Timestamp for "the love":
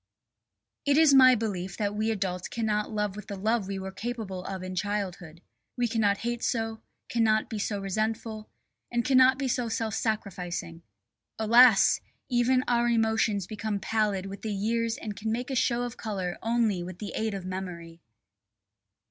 3.27-3.67